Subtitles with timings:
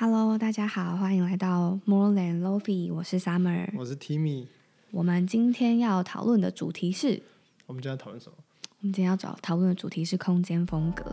[0.00, 3.68] Hello，大家好，欢迎来到 More Than Lofi，我是 Summer。
[3.76, 4.46] 我是 Timmy，
[4.92, 7.20] 我们今天要讨论的主题是，
[7.66, 8.36] 我们今天要讨论什么？
[8.80, 11.12] 我们今天要找讨论的主题是空间风格。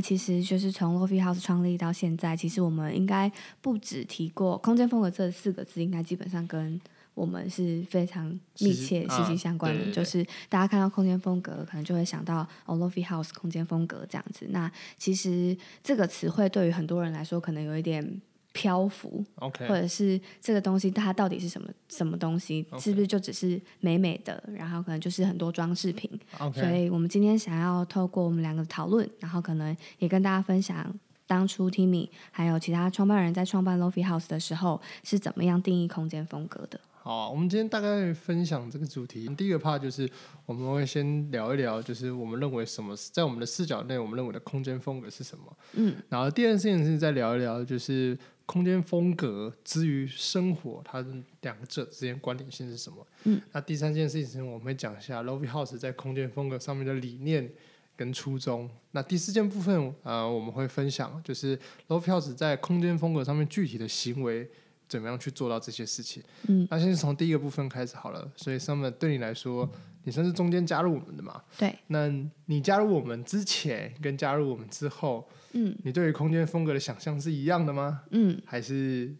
[0.00, 3.30] 那其实就是从 Lofi House 创立到现在，其实我们应该
[3.60, 6.80] 不止提过空间风格这四个字，应该基本上跟
[7.12, 8.26] 我们是非常
[8.60, 9.78] 密切、息息息相关的。
[9.78, 14.46] 啊对对对就是大家看到空间风格，可能就会想到哦 Lofi House 空间风格这样子。
[14.48, 18.22] 那其实这个词汇对于很多人来说，可能有一点
[18.52, 26.10] 漂浮，OK，或者是这个东西它到底是什么什么东西是不是就只是美美的，然后可能就是很多装饰品。
[26.52, 30.92] 所以我们今天想要透过我们两个的讨论，然后可能也跟大家分享
[31.26, 36.80] 当初 Timmy 还有其他创办人在创办 Lofi House 的时候是怎么样定义空间风格的。
[37.02, 39.26] 好啊、我们今天大概分享这个主题。
[39.34, 40.08] 第一个 part 就是
[40.44, 45.44] 我们会先聊一聊，就是我们认为什么在我们的视角内，我们认为的空间风格是什么。
[45.72, 48.16] 嗯，然后第二件事情是再聊一聊，就是
[48.50, 51.08] 空间风格之于生活，它的
[51.42, 53.06] 两者之间关联性是什么。
[53.22, 57.48] 嗯，那第三件事情我们会讲一下 Lofi House 在空间风格上面的理念。
[57.96, 58.66] 跟初衷。
[58.92, 61.54] 那第四件部分，呃，我们会分享就是
[61.88, 64.48] Lofi House 在空间风格上面具体的行为
[64.88, 66.22] 怎么样去做到这些事情。
[66.48, 68.26] 嗯，那先从第一个部分开始好了。
[68.36, 69.68] 所以 Summer 对你来说，
[70.04, 71.42] 你算是中间加入我们的嘛？
[71.58, 72.08] 对，那
[72.46, 78.02] 你加入我们之前跟加入我们之后，嗯你对于空间风格的想象是一样的吗？
[78.10, 79.14] 嗯还是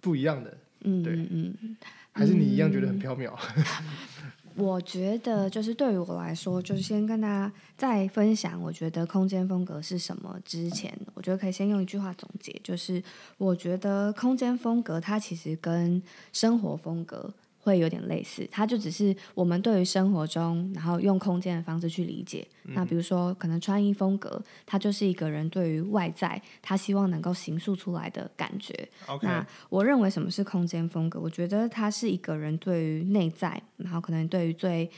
[0.00, 0.58] 不一样的？
[0.82, 1.76] 嗯对嗯嗯。
[2.12, 3.32] 还是你一样觉得很缥缈？
[4.56, 13.00] 我觉得就是对于我来说，就是先跟大家再分享，我觉得空间风格是什么之前，我觉得可以先用一句话总结，就是
[13.36, 17.32] 我觉得空间风格它其实跟生活风格
[17.68, 22.48] 会有点类似，它就只是我们对于生活中，然后用空间的方式去理解。
[22.62, 28.88] 那比如说，可能穿衣风格，它就是一个人对于外在他希望能够形塑出来的感觉。
[29.20, 31.20] 那我认为什么是空间风格？
[31.20, 34.90] 我觉得它是一个人对于内在，然后可能对于最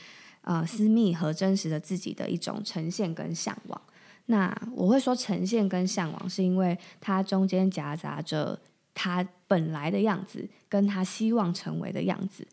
[0.42, 3.80] 呃私密和真实的自己的一种呈现跟向往。
[4.26, 8.56] 那我会说呈现跟向往，是因为它中间夹杂着
[8.94, 12.46] 他本来的样子，跟他希望成为的样子。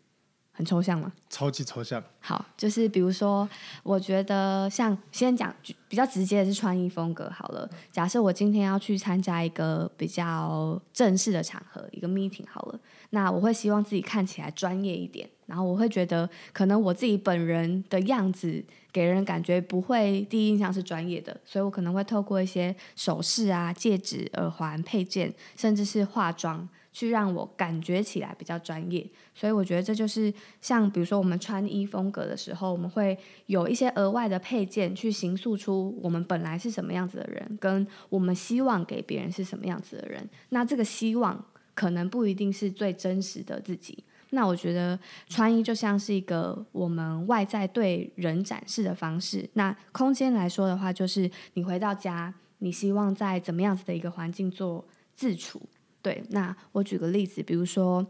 [0.58, 1.12] 很抽象吗？
[1.30, 2.02] 超级抽象。
[2.18, 3.48] 好，就是比如说，
[3.84, 5.54] 我觉得像先讲
[5.88, 7.70] 比较直接的是穿衣风格好了。
[7.92, 12.80] 假设我今天要去参加一个比较正式的场合，一个 meeting 好了，
[13.10, 26.68] 那我会希望自己看起来专业一点，然后我会觉得可能我自己本人的样子给人感觉不会第一印象是专业的，所以我可能会透过一些首饰啊、戒指、耳环、配件，甚至是化妆。
[26.98, 33.16] 去让我感觉起来比较专业，所以我觉得这就是像比如说我们穿衣风格的时候，我们会
[33.46, 40.28] 有一些额外的配件去形塑出我们本来是什么样子的人，跟我们希望给别人是什么样子的人。
[40.48, 44.02] 那这个希望可能不一定是最真实的自己。
[44.30, 44.98] 那我觉得
[45.28, 49.48] 穿衣就像是一个我们外在对人展示的方式。
[49.52, 55.62] 那空间来说的话，就是你回到家，你希望在怎么样子的一个环境做自处。
[56.08, 58.06] 对，那我举个例子，比如说，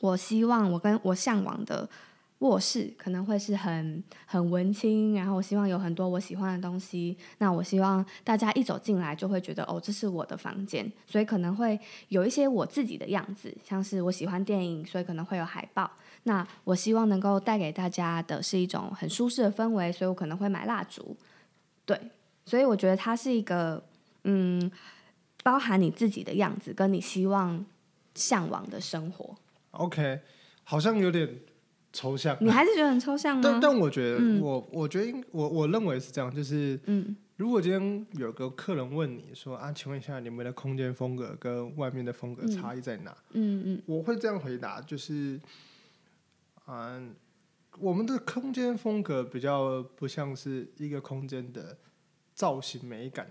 [0.00, 1.86] 我希望我跟我向往的
[2.38, 7.14] 卧室可能会是很很文青，然后我希望有很多我喜欢的东西。
[7.36, 11.78] 那我希望大家一走进来就会觉得哦，这是我的房间，所以可能会
[12.08, 15.90] 有一些我自己的样子，像是我喜欢电影，所以可能会有海报。
[16.22, 21.14] 那我希望能够带给大家的是一种很舒适的氛围，所以我可能会买蜡烛。
[21.84, 22.00] 对，
[22.46, 23.84] 所以我觉得它是一个
[24.22, 24.72] 嗯。
[25.44, 27.64] 包含你自己的样子，跟你希望
[28.14, 29.36] 向往的生活
[29.72, 30.20] ，OK，
[30.64, 31.38] 好像有点
[31.92, 32.36] 抽象。
[32.40, 33.60] 你还是觉得很抽象但吗？
[33.62, 43.14] 但我觉得，嗯我我觉得应我我认为是这样，就是嗯如果今天有个客人问你说啊，请问一下你们的空间风格跟外面的风格差异在哪？
[43.32, 45.38] 嗯嗯我会这样回答，就是，
[46.66, 47.14] 嗯，
[47.78, 51.76] 我们的空间风格比较不像是一个空间的
[52.34, 53.28] 造型美感。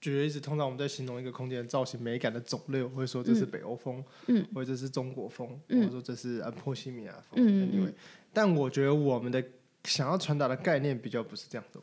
[0.00, 5.80] 举例子，通常我们在形容一个空间的造型美感的种类，我会说这是北欧风，嗯，或者这是中国风，嗯。
[5.80, 7.44] 或者说这是呃波西米亚风。
[7.44, 7.92] 嗯嗯 anyway，
[8.32, 9.44] 但我觉得我们的
[9.84, 11.80] 想要传达的概念比较不是这样的，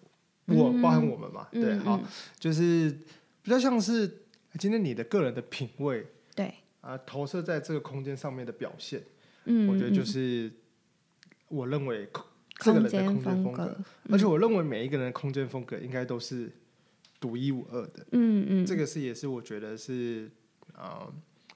[0.55, 1.79] 我包含我们嘛，嗯，对，嗯。
[1.81, 2.01] 好，，
[2.39, 2.89] 就是
[3.43, 4.07] 比较像是
[4.57, 6.05] 今天你的个人的品味
[6.35, 9.03] 对，啊、投射在这个空间上面的表现，
[9.45, 10.51] 嗯，我觉得就嗯是
[11.49, 12.25] 我认为空
[12.59, 13.77] 这个人的空间风格，
[14.09, 16.51] 而且我认为每一个人的空间风格应该都是
[17.19, 18.05] 独一无二的。
[18.11, 20.31] 嗯嗯，这个是也是我觉得是
[20.73, 21.11] 呃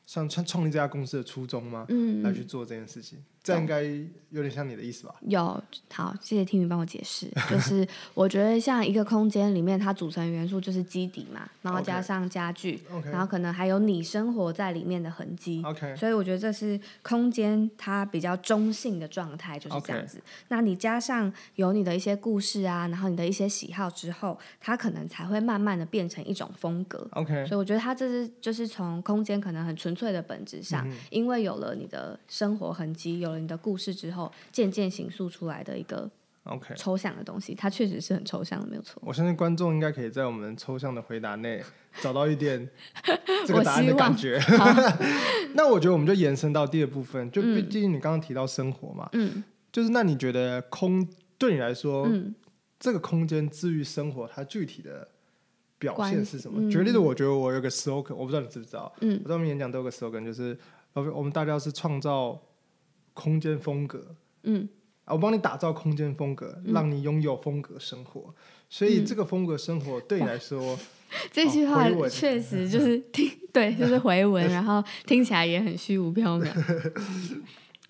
[0.05, 1.85] 像创创立这家公司的初衷吗？
[1.89, 3.81] 嗯，来去做这件事情，这样应该
[4.29, 5.15] 有点像你的意思吧？
[5.21, 5.61] 有
[5.91, 7.27] 好，谢谢听云帮我解释。
[7.49, 12.79] 就是我觉得像一个空间里面，它组成元素就是基底嘛，然后加上家具
[13.11, 15.61] 然后可能还有你生活在里面的痕迹。
[15.65, 20.21] OK，所以我觉得这是空间它比较中性的状态，就是这样子。
[20.49, 27.05] 那你加上有你的一些故事啊，然后你的一些喜好之后，它可能才会慢慢的变成一种风格。
[27.13, 36.09] OK，所以我觉得它这是就是从空间可能很纯粹的本质上，嗯因为有了你的生活痕迹，有了你的故事之后，渐渐形塑出来的一个
[36.43, 39.01] OK，抽象的东西，它确实是很抽象的，没有错。
[39.05, 41.63] 我相信观众应该可以在我们抽象的回答内
[42.01, 42.69] 找到一点
[43.45, 44.39] 这个答案的感觉。
[45.53, 51.07] 那我觉得我们就延伸到第二部分，就毕毕竟你刚刚提到生活嘛，嗯就是那你觉得空
[51.37, 52.33] 对你来说，嗯
[52.79, 55.07] 这个空间治愈生活，它具体的
[55.77, 56.57] 表现是什么？
[56.57, 60.57] 关举个例子，我觉得我有个 slogan，我不知道你知不知道，嗯我在我们演讲都有个 slogan，就是
[60.93, 62.41] 呃我们大家是创造
[63.13, 64.67] 空间风格，嗯
[65.05, 68.33] 啊，我帮你打造空间风格，让你拥有风格生活。
[68.69, 70.77] 所以这个风格生活对你来说，
[71.31, 76.91] 这句话确实就是 听对，就是回文， 然后听起来也很虚无缥缈。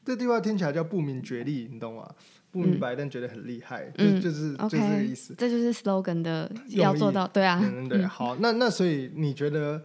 [0.03, 2.09] 这句话听起来叫不明觉厉，你懂吗？
[2.49, 5.33] 不明白但觉得很厉害，嗯就就是就是这个意思。
[5.37, 9.81] 这就是 slogan 的要做到，对啊，嗯，对，好，那那所以你觉得，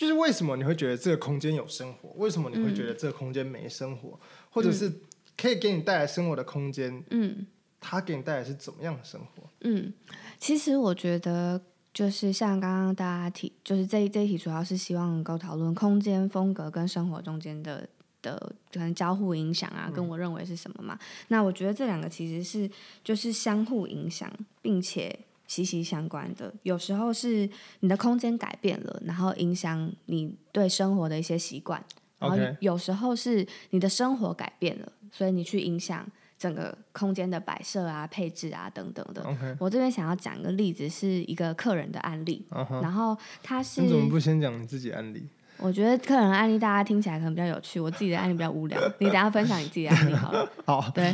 [0.00, 2.08] 就是为什么你会觉得这个空间有生活？
[2.16, 4.18] 为什么你会觉得这个空间没生活？
[4.48, 4.90] 或者是
[5.36, 7.46] 可以给你带来生活的空间，嗯。
[7.82, 9.42] 它给你带来是怎么样的生活？
[9.62, 9.90] 嗯，
[10.38, 11.58] 其实我觉得
[11.94, 17.88] 就是像刚刚大家提，就是这一这一题主要是希望能够讨论空间风格跟生活中间的
[18.20, 20.98] 的可能交互影响啊，跟我认为是什么嘛？
[21.28, 22.70] 那我觉得这两个其实是
[23.02, 24.30] 就是相互影响，
[24.60, 25.18] 并且。
[25.50, 27.50] 息息相关的，有时候是
[27.80, 31.84] 你的空间改变了，然后影响你对生活的一些习惯，
[32.20, 36.06] 然后有时候是你的生活改变了，所以你去影响
[36.38, 39.26] 整个空间的摆设啊、配置啊等等的。
[39.58, 42.46] 我这边想要讲一个例子，是一个客人的案例，
[42.80, 45.26] 然后他是你怎么不先讲你自己案例？
[45.58, 50.48] 我觉得客人的案例大家听起来可能比较有趣，我自己的案例比较无聊，你等下分享你自己的案例好了。
[50.64, 51.12] 好，对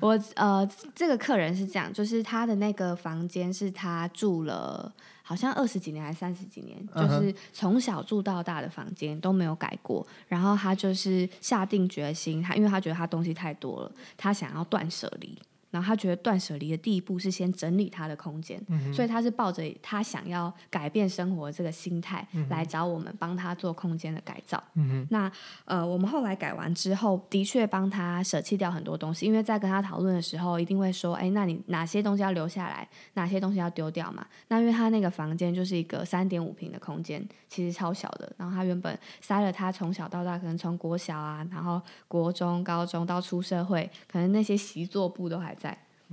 [0.00, 4.92] 我呃，这个客人是这样，就是他的那个房间是他住了
[5.22, 10.06] 好像二十几年还是三十几年，就是从小住到大的房间都没有改过。
[10.28, 15.38] 然后他就是下定决心，他因为他觉得他东西太多了，他想要断舍离。
[15.74, 24.62] 然后他觉得断舍离的第一步是先整理他的空间，所以他是抱着他想要改变生活这个心态、来找我们帮他做空间的改造。
[24.74, 25.28] 嗯那
[25.64, 34.24] 呃，我们后来改完之后，的确帮他舍弃掉很多东西，因为在跟他讨论的时候，一定会说，哎，那你哪些东西要留下来，哪些东西要丢掉嘛？
[34.46, 45.63] 那因为他那个房间就是一个三点五平的空间，其实超小的，然后他原本塞了他从小到大，可能从国小啊，然后国中、高中到出社会，可能那些习作簿都还在。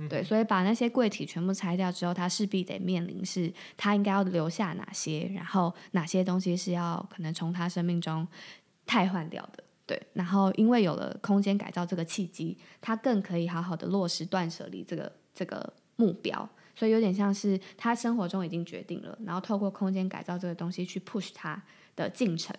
[0.08, 8.26] 对，所以把那些柜体全部拆掉之后，他势必得面临是他应该要留下哪些，然后哪些东西是要可能从他生命中
[8.86, 9.62] 汰换掉的。
[9.86, 16.48] 对，然后因为有了空间改造这个契机，他更可以好好的落实断舍离这个这个目标。
[16.74, 21.62] 所以有点像是他生活中已经决定了，然后透过空间改造这个东西去 push 他
[21.94, 22.56] 的进程。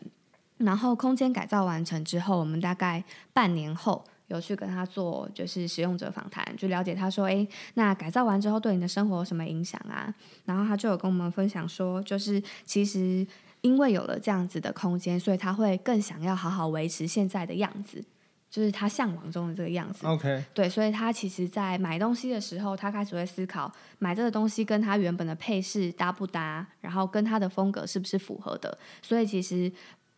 [0.58, 3.04] 然后空间改造完成之后，我们大概
[3.34, 10.14] 半年后有去跟他做就是使用者访谈，就了解他说，哎，那改造完之后对你的生活有什么影响啊？
[10.46, 13.26] 然后他就有跟我们分享说，就是其实
[13.62, 18.04] 因为有了这样子的空间，所以他会更想要好好维持现在的样子，
[18.50, 20.06] 就是他向往中的这个样子。
[20.06, 28.78] ，OK，对，所以他其实，在买东西的时候，他开始会思考买这个东西跟他原本的配饰搭不搭，然后跟他的风格是不是符合的。
[29.02, 29.72] 所以其实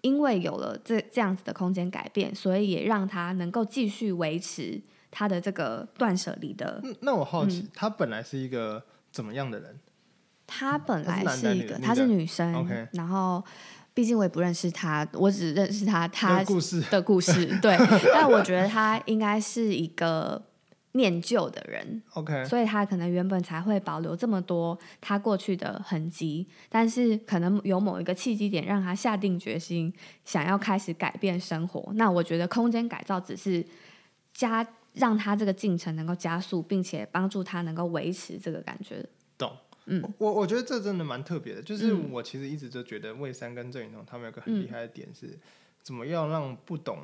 [0.06, 6.80] 因为有了这这样子的空间改变，所以也让他能够继续维持他的这个断舍离的。
[6.84, 9.80] 嗯那我好奇，嗯他本来是一个怎么样的人？
[10.46, 13.44] 他本来是一个，她女的女的是女生 OK 然后
[13.96, 17.48] 毕竟我也不认识他，我只认识她那她个故事的故事。
[17.62, 17.76] 对，
[18.14, 20.40] 但我觉得他应该是一个
[20.96, 22.02] 念旧的人。
[22.14, 31.92] ，OK，所以他可能原本才会保留这么多他过去的痕迹，但是可能有某一个契机点让他下定决心想要开始改变生活。
[31.96, 33.66] 那我觉得空间改造只是
[34.34, 39.06] 加让他这个进程能够加速，并且帮助他能够维持这个感觉。
[39.38, 39.52] 懂。
[39.88, 45.38] 嗯我我觉得这真的蛮特别的，就是嗯我其实一直就觉得魏三跟郑云彤他们有个很厉害的点是，
[45.84, 46.98] 怎么样让不懂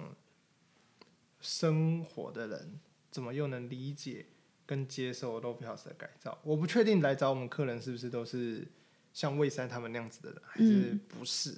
[1.39, 2.79] 生活的人，
[3.11, 4.25] 怎么又能理解
[4.65, 6.37] 跟接受 low house 的改造？
[6.43, 8.67] 我不确定来找我们客人是不是都是
[9.13, 11.57] 像魏三他们那样子的人，还是嗯不是？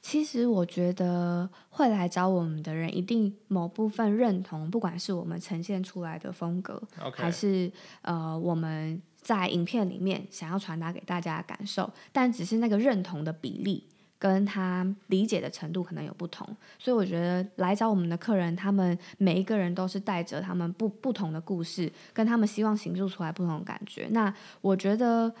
[0.00, 6.80] 其实我觉得会来找我们的人，一定某部分认同，不管是我们呈现出来的风格，
[7.14, 7.70] 还是
[8.02, 13.88] 呃我们在影片里面想要传达给大家的感受，但只是那个认同的比例
[14.18, 16.46] 跟他理解的程度可能有不同，
[16.78, 24.08] 所以我觉得来找我们的客人，他们每一个人都是带着他们不不同的故事，跟他们希望形塑出来不同的感觉。
[24.10, 25.32] 那我觉得。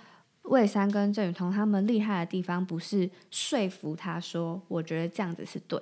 [0.44, 5.78] 魏三跟郑雨桐他们厉害的地方，不是说服他说，我觉得这样子是对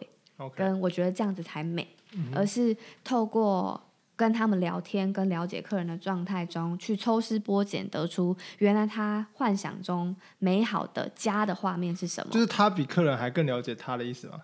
[0.57, 3.81] 跟我觉得这样子才美，嗯而是透过
[4.17, 12.33] 跟他们聊天，跟了解客人的状态中，去抽丝剥茧，得出原来他幻想中美好的家的画面是什么。
[12.33, 14.41] 就是他比客人还更了解他的意思吗？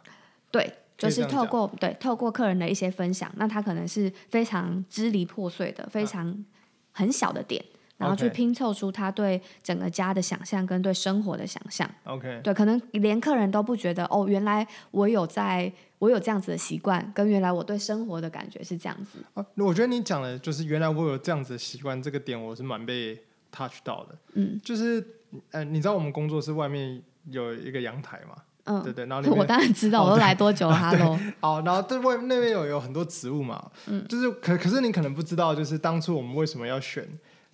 [0.50, 6.44] 对，就是透过对透过客人的一些分享，那他可能是非常支离破碎的，非常
[6.92, 7.64] 很小的点。
[8.02, 19.18] 然后去拼凑出他对整个家的想象跟对生活的想象，OK，对，可能连客人都不觉得哦，原来我有在，我有这样子的习惯，跟原来我对生活的感觉是这样子。
[19.34, 23.18] 啊，我觉得你讲的就是原来我有这样子的习惯，这个点我是蛮被
[23.50, 24.18] touch 到的。
[24.34, 25.04] 嗯就是
[25.50, 28.36] 呃，你知道我们工作室外面有一个阳台嘛？
[28.64, 37.08] 嗯，对对，然后 我面当然知道，哦我都来多久了？Hello，哦，然后对外那边有有很多植物嘛，嗯，就是可可是你可能不知道，就是当初我们为什么要选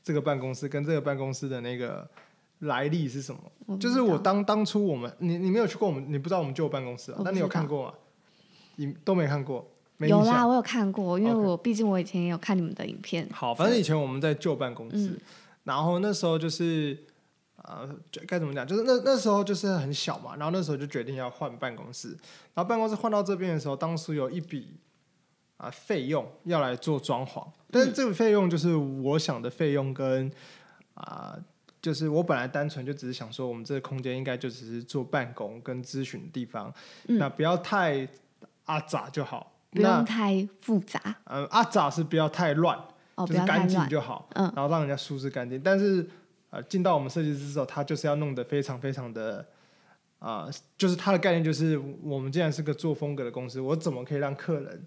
[0.09, 2.09] 这个办公室跟这个办公室的那个
[2.61, 3.31] 来历是什
[3.67, 3.77] 么？
[3.77, 7.95] 就是我当当初我们你你没有去过我们，你不知道我们旧办公室啊那你有看过吗？
[8.77, 9.71] 你都没看过？
[9.99, 13.29] 没有啦，我有看过，因为我毕竟我以前也有看你们的影片。
[13.31, 15.21] 好，反正以前我们在旧办公室，嗯
[15.65, 16.97] 然后那时候就是
[17.57, 17.87] 呃，
[18.27, 18.67] 该怎么讲？
[18.67, 22.09] 就是那那时候就是很小嘛，然后那时候就决定要换办公室，
[22.55, 24.79] 然后办公室换到这边的时候，当时有一笔
[25.59, 30.33] 啊、费用要来做装潢，但是这个费用就是我想的费用跟
[30.95, 31.37] 啊、
[31.83, 36.73] 就是我本来单纯就只是想说，我们这个空间应该就只是做办公跟咨询的地方，
[37.09, 38.09] 嗯那不要太
[38.65, 39.53] 阿杂就好。
[39.71, 42.79] 不那用太复杂嗯，阿杂是不要太乱，
[43.17, 43.87] 哦，就是干净。
[43.89, 45.61] 就好，嗯然后让人家舒适干净。
[45.61, 46.09] 但是
[46.49, 49.47] 呃，进到我们设计师之后，他就是要弄得非常非常的
[50.21, 54.87] 啊、就是他的概念就是，我们既然是个做风格的公司，我怎么可以让客人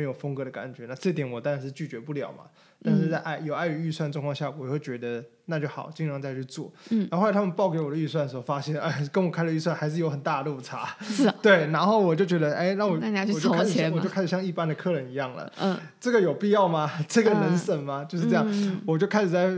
[0.00, 0.86] 没有风格的感觉？
[0.86, 2.44] 那这点我当然是拒绝不了嘛。
[2.82, 6.72] 但是在碍有碍于预算状况下，我会觉得那就好，尽量再去做。
[6.88, 10.96] 嗯，然后后来他们报给我的预算的时候，发现哎，跟我开的预算还是有很大的落差。
[11.02, 15.52] 是啊，对，然后我就觉得哎，那我那你要去我就开始筹钱吗我就开始像一般的客人一样了。
[15.60, 16.90] 嗯，这个有必要吗？
[17.06, 18.02] 这个能嗯省吗？
[18.08, 19.54] 就是这样，嗯我就开始在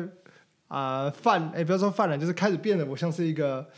[0.66, 3.68] 啊、犯，哎、不要说犯了，就是开始变得我像是一个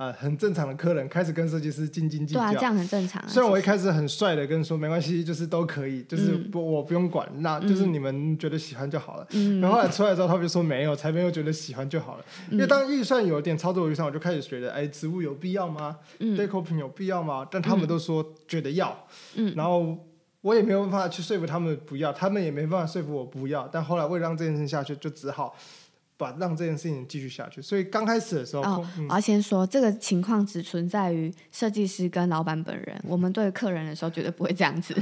[0.00, 2.40] 啊、很正常的客人，开始跟设计师斤斤计较。
[2.40, 3.28] 对啊，这样很正常啊。
[3.28, 9.26] 虽然我一开始很帅的跟你说没关系，就是都可以，就是嗯不、我不用管，那就是你们觉得喜欢就好了。
[9.32, 12.24] 嗯，然后后来出来之后，他们就说没有，才没有觉得喜欢就好了。
[12.50, 17.46] 因为当预算有点超过预算，我就开始觉得，哎，植物有必要吗嗯？deco 品有必要吗？
[17.50, 19.98] 但他们都说觉得要，嗯然后
[20.40, 23.68] 我也没有办法去说服他们不要，他们也没办法说服我不要。
[23.70, 25.54] 但后来为了让这件事情下去，就只好
[26.20, 27.62] 把让这件事情继续下去。
[27.62, 33.02] 所以刚开始的时候，哦嗯我要先说，这个情况只存在于设计师跟老板本人。
[33.04, 34.94] 我们对客人的时候绝对不会这样子。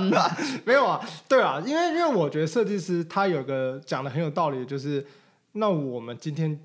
[0.64, 5.06] 没有啊，对啊，因为因为我觉得设计师他有个讲的很有道理，就是
[5.52, 6.58] 那我们今天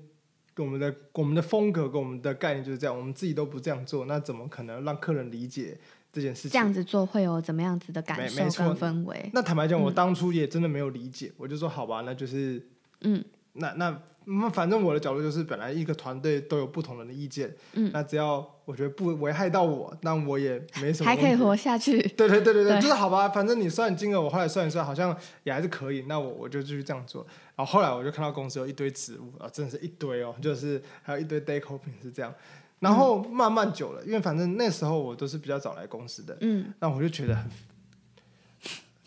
[0.56, 5.78] 我们的我们的风格跟我们的概念就是这样，我们自己都不这样做，那怎么可能让客人理解
[6.12, 6.50] 这件事情？
[6.50, 9.30] 这样子做会有怎么样子的感受没没错跟氛围？
[9.32, 12.66] 那坦白讲，我嗯当初也真的没有理解，我就说好吧，那就是
[13.02, 22.00] 嗯那那那反正我的角度就是，本来一个团队都有不同人的意见，嗯，那只要我觉得不危害到我，那我也没什么还可以活下去。
[22.00, 27.26] 对对对对对，就是好吧，反正你算金额，我后来算一算，好像也还是可以，那我我就继续这样做。
[27.56, 32.32] 然后后来我就看到公司有一堆植物啊，真的是一堆哦，就是还有一堆 day coping 是这样。
[32.78, 37.44] 然后慢慢久了，因为反正那时候我都是比较早来公司的，嗯，那我就觉得很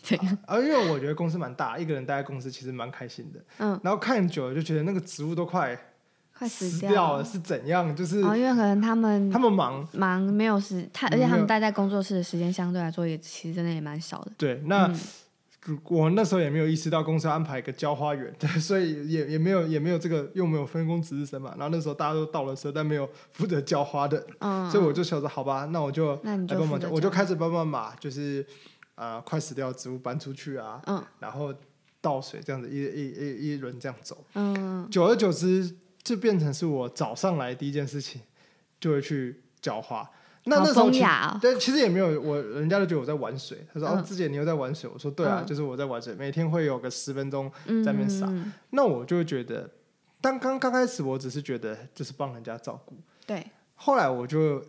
[0.04, 0.38] 怎样？
[0.46, 3.40] 啊，因为我觉得公司蛮大，一个人待在公司其实蛮开心的。
[3.58, 5.76] 嗯，然后看久了就觉得那个植物都快
[6.38, 7.24] 快死死掉了。
[7.24, 7.96] 是怎样？
[7.96, 14.32] 就是哦，因为可能他们他们忙，忙没有时，他而且他们待在工作室的时间相对来说也其实真的也蛮少的。
[14.36, 14.86] 对，那。
[14.86, 14.98] 嗯
[15.84, 21.54] 我那时候也没有意识到公司安排一个浇花园，对，所以也也没有也没有这个又没有分工值日生嘛。
[21.56, 28.46] 然后那时候大家都到了时候，但没有负责浇花的，嗯，所以我就想着好吧，那我就那你就来跟我们讲，我就开始帮忙把就是
[28.94, 31.54] 呃快死掉的植物搬出去啊，嗯然后
[32.00, 38.20] 倒水这样子一一一一轮这样走，嗯久而久之就变成是我早上来第一件事情
[38.78, 40.08] 就会去浇花。
[40.46, 41.38] 那那时候其哦。
[41.40, 43.66] 对，其实也没有，我人家都觉得我在玩水。
[43.72, 47.50] 他说：“哦，嗯志姐你又在玩水。”我说：“对啊，嗯就是我在玩水，每天会有个十分钟。
[47.64, 49.70] 嗯，在那边撒嗯那我就会觉得，
[50.20, 52.94] 当刚刚开始，我只是觉得就是帮人家照顾。
[53.24, 53.42] 对，
[53.74, 54.62] 后来我就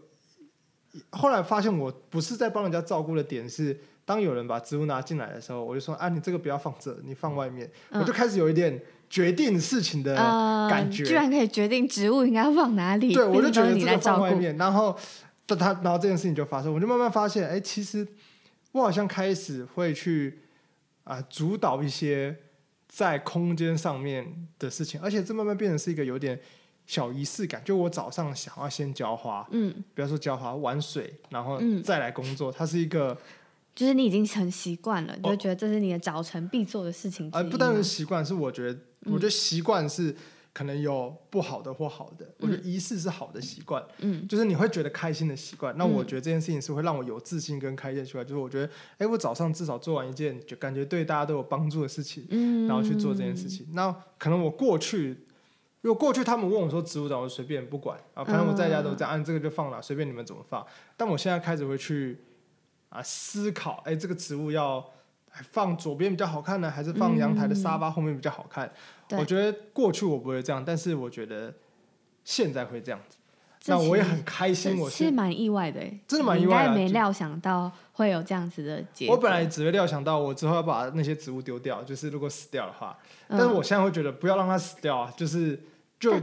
[1.10, 11.04] 后来发现我不是在帮人家照顾的点是，当有人把植物拿进来的时候，我就说啊，你这个不要放这，你放外面，嗯我就开始有一点决定事情的呃，感觉。
[11.04, 13.98] 居然可以决定植物应该放哪里，对，我就觉得这个。
[14.00, 14.96] 放外面，然后
[15.48, 18.08] 但他，然后这件事情就发生，我就慢慢发现，哎，其实
[18.72, 20.40] 我好像开始会去
[21.04, 22.36] 啊、主导一些
[22.88, 26.40] 在空间上面的事情，而且这慢慢变成是一个有点
[26.86, 27.62] 小仪式感。
[27.64, 33.16] 就我早上想要先浇花，嗯，不要说浇花，玩水，然后嗯再来工作，它是一个
[33.76, 40.16] 就是你已经很习惯了，你哦就觉得这是你的早晨必做的事情而呃，不单吗是习惯，是我觉得，我觉得习惯是
[40.54, 42.34] 可能有不好的或好的。
[42.40, 45.76] 我觉得仪式是好的习惯，嗯，就是你会觉得开心的习惯。
[45.78, 53.68] 那嗯我觉得这件事情是会让我有自信跟开心的习惯，就是我觉得，哎，我早上至少做完一件就感觉对大家都有帮助的事情，嗯，然后去做这件事情。
[53.74, 55.18] 那可能我过去。
[55.82, 60.66] 如果过去他们问我说植物长，我随便不管啊，反正我在家都这样，按、这个就放了，随便你们怎么放。
[60.98, 62.18] 但我现在开始会去
[62.96, 64.86] 啊思考，哎，这个植物要
[65.52, 68.72] 放左边比较好看呢，还是放阳台的沙发后面比较好看？
[69.08, 71.54] 对我觉得过去我不会这样，但是我觉得
[72.24, 73.18] 现在会这样子。
[73.68, 79.16] 那我也很开心，我是蛮意外的欸，真的蛮意外的就应该没料想到会有这样子的结果。
[79.16, 82.96] 我本来只会料想到我之后要把那些植物丢掉，就是如果死掉的话。
[83.28, 85.60] 嗯，但是我现在会觉得不要让它死掉啊，就是
[86.00, 86.14] 就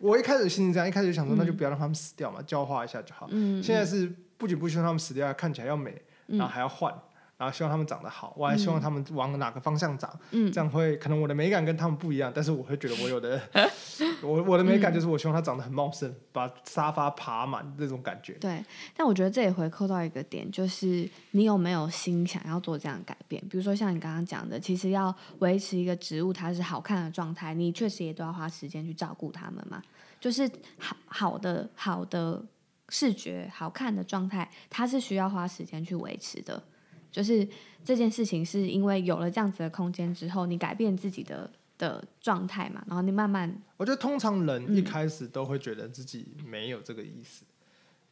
[0.00, 3.28] 我一开始心情这样，一开始就想说那就不要让它们死掉嘛，浇化一下就好。
[3.30, 6.90] 嗯，现在是不仅不希望他们死掉，看起来要美，然后还要换，
[7.36, 13.40] 然后希望他们长得好，我还希望他们往哪个方向长，嗯这样会可能我的美感跟他们不一样，但是我会觉得我有的，
[14.22, 18.34] 我我的美感就是我希望它长得很茂盛，把沙发爬满这种感觉。
[18.34, 18.64] 对，
[18.96, 23.42] 但我觉得这也回扣到一个点，就是你有没有心想要做这样的改变？
[23.48, 29.82] 比如说像你刚刚讲的，其实要维持一个植物它是好看的状态，你确实也都要花时间去照顾它们嘛。
[30.20, 32.42] 就是好好的好的
[32.88, 36.62] 视觉好看的状态，它是需要花时间去维持的。
[37.10, 37.46] 就是
[37.84, 47.46] 这件事情是因为有了这样子的空间之后，你改变自己的的状态嘛，然后你慢慢我觉得通常人一开始都会觉得自己没有这个意思，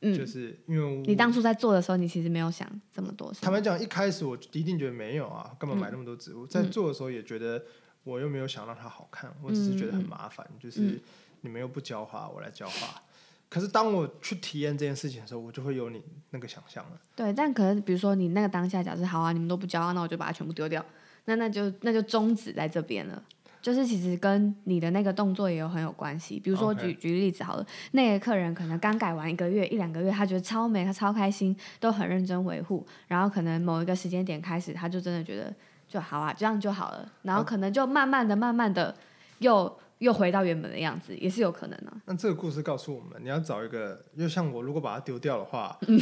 [0.01, 3.31] 嗯，就是因为你当初在做的时候，你其实没有想这么多。
[3.41, 6.47] 坦白讲，一开始我一定觉得没有啊，干嘛嗯买那么多植物？
[6.47, 7.63] 在做的时候也觉得
[8.03, 10.99] 我又没有想让它好看，我只是觉得很麻烦，嗯就是
[11.43, 13.03] 你们又不浇花，我来浇花。
[13.49, 16.93] 可是当我去体验这件事情的时候，我就会有你那个想象了。
[17.15, 20.85] 对，但可能比如说你那个当下假设好啊，你们都不交啊，那我就把它全部丢掉，
[21.27, 23.23] 那那就那就终止在这边了。
[23.63, 26.39] 就是其实跟你的那个动作也有很有关系。
[26.39, 35.53] 比如说举举例子好了，那个客人可能刚改完一个月一两个月，他觉得超美，他超开心，都很认真维护，然后可能某一个时间点开始，他就真的觉得
[35.89, 38.95] 就好啊，这样就好了，然后可能就慢慢的、慢慢的
[39.39, 45.99] 又又回到原本的样子，也是有可能的、那这个故事告诉我们，你要找一个，因为像我如果把它丢掉的话，嗯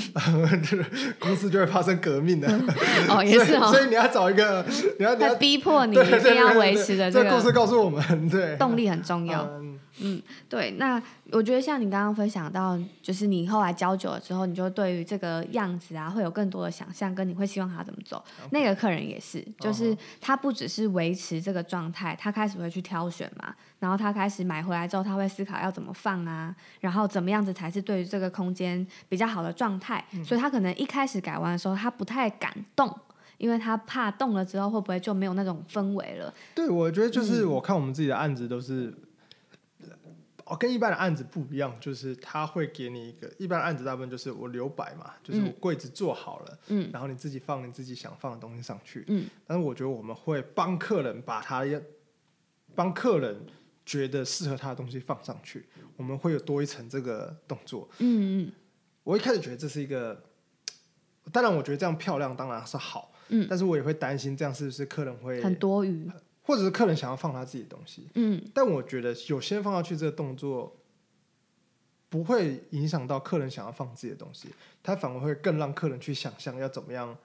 [1.20, 2.48] 公司就会发生革命的。
[3.08, 4.64] 哦，也是哦所以，你要找一个，
[4.98, 9.44] 你要你要逼迫你一定要维持的这这个故事告诉我们，对，动力很重要。
[9.44, 9.63] 嗯
[10.48, 18.22] 对，那我觉得像你刚刚分享到，就是你后来教久了之后，你就对于这个样子啊，会有更多的想象，跟你会希望他怎么走。
[18.50, 30.04] 那个客人也是，就是他不只是维持这个状态，他开始会去挑选嘛，然后他开始买回来之后，他会思考要怎么放啊，然后怎么样子才是对于这个空间比较好的状态。
[30.24, 32.92] 所以他可能一开始改完的时候，他不太敢动。
[33.36, 36.32] 因为他怕动了之后会不会就没有那种氛围了？
[36.54, 38.94] 对，我觉得嗯就是我看我们自己的案子都是，
[40.46, 51.80] 哦，跟一般的案子不一样，就是他会给你一个一般的案子，大部分就是我留白嘛，就是我柜子做好了，嗯然后你自己放你自己想放的东西上去，嗯，但是我觉得我们会帮客人把他要
[52.74, 53.46] 帮客人
[53.86, 55.64] 觉得适合他的东西放上去，
[55.96, 57.88] 我们会有多一层这个动作。
[58.00, 58.52] 嗯嗯
[59.02, 60.22] 我一开始觉得这是一个，
[61.32, 66.10] 当然我觉得这样漂亮当然是好，嗯但是我也会担心这样是不是客人会很多余。
[66.46, 70.76] 或者是客人想要放他自己的东西，嗯但我觉得有先放下去这个动作，
[72.08, 74.48] 不会影响到客人想要放自己的东西，
[74.82, 77.16] 他反而会更让客人去想象要怎么样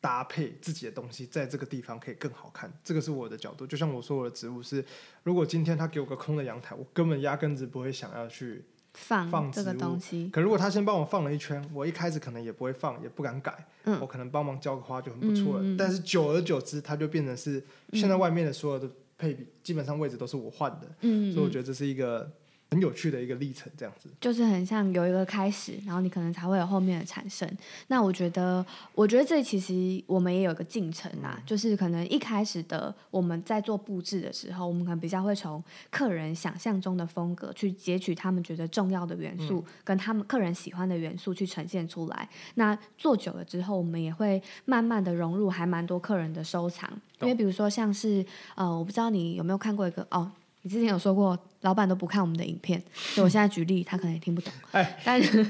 [0.00, 2.72] 搭配自己的东西，在这个地方可以更好看。
[2.82, 4.84] 这个是我的角度，就像我说我的植物是，
[5.22, 8.64] 如果今天他给我个空的阳台，我根本压根子不会想要去。
[9.06, 15.76] 放这个东西，可如果他先帮我放了一圈，我一开始可能也不会放，也不敢改，嗯我可能帮忙浇个花就很不错了。
[15.78, 20.88] 但是久而久之，它就变成是现在外面的所有的配比，基本上位置都是我换的。
[21.00, 22.30] 嗯，所以我觉得这是一个
[22.70, 24.10] 很有趣的一个历程，这样子。
[24.20, 27.50] 就是很像有一个开始，然后你可能才会有后面的产生。
[27.86, 42.28] 那我觉得，我觉得这其实我们也有一个进程啦，就是可能一开始的我们在做布置的时候，我们可能比较会从客人想象中的风格去截取他们觉得重要的元素，跟他们客人喜欢的元素去呈现出来。
[42.56, 46.90] 那做久了之后，我们也会慢慢的融入，还蛮多客人的收藏。
[47.20, 50.30] 因为比如说像是呃，我不知道你有没有看过一个哦。
[50.68, 54.52] 你之前有说过，老板都不看我们的影片，所以我现在举例，他可能也听不懂。
[54.72, 55.42] 哎，但是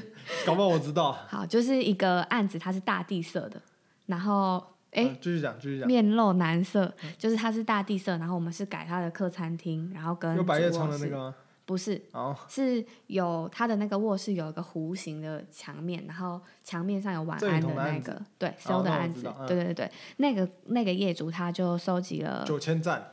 [0.45, 1.11] 搞不好我知道。
[1.27, 3.61] 好，就是一个案子，它是大地色的，
[4.05, 5.85] 然后哎，继续讲，继续讲。
[5.85, 11.35] 面露难色，就是它是大地色，然后我们是改它的客餐厅，然后跟有百叶窗的那个吗？
[11.65, 23.11] 不是，哦，是有它的那个卧室有一个弧形的墙面，然后墙面上有晚安的那个，对，收的案子，对对对对，那个那个业主他就收集了九千赞。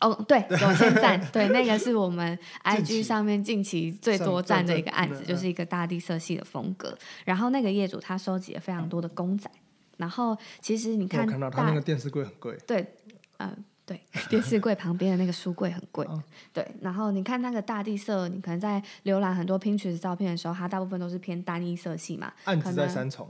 [0.00, 6.96] 哦，对， 有先赞，对，那个是我们 IG 上面近期最多赞的一个案子，就是一个大地色系的风格。
[7.24, 9.50] 然后那个业主他收集了非常多的公仔，
[9.96, 12.94] 然后其实你看，看到他那个电视柜很贵，对，
[13.38, 16.06] 嗯，对，电视柜旁边的那个书柜很贵，
[16.54, 16.64] 对。
[16.80, 22.32] 然后你看那个大地色，你可能在浏览很多 Pinterest 照片的时候，它大部分都是偏单一色系嘛。
[22.44, 23.28] 案子在三重，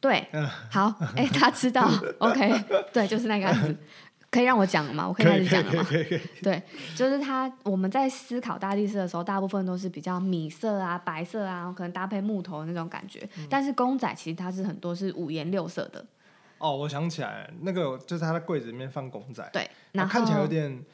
[0.00, 0.26] 对，
[0.70, 2.52] 好，哎，他知道，OK，
[2.92, 3.76] 对，就是那个案子。
[4.34, 5.06] 可以让我讲了吗？
[5.06, 5.86] 我可以开始讲了吗？
[6.42, 6.60] 对，
[6.96, 13.28] 就是他我们在思考大地色的时候，大部分都是比较米色啊、白色啊，可能搭配木头的那种感觉。
[13.48, 16.04] 但是公仔其实它是很多是五颜六色的。
[16.58, 20.84] 哦，我想起来，那个就是他的柜子里面放公仔，对，然后看起来有点